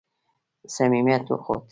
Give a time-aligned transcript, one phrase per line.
[0.75, 1.61] صمیمیت وښود.